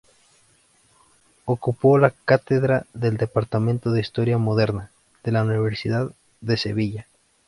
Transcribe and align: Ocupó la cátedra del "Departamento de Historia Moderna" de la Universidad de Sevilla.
Ocupó 1.45 1.99
la 1.99 2.09
cátedra 2.09 2.87
del 2.95 3.17
"Departamento 3.17 3.91
de 3.91 4.01
Historia 4.01 4.39
Moderna" 4.39 4.89
de 5.23 5.31
la 5.31 5.43
Universidad 5.43 6.11
de 6.39 6.57
Sevilla. 6.57 7.05